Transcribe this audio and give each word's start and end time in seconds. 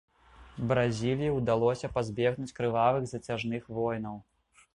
Бразіліі 0.69 1.35
ўдалося 1.35 1.91
пазбегнуць 1.99 2.55
крывавых 2.61 3.03
зацяжных 3.13 3.71
войнаў. 3.81 4.17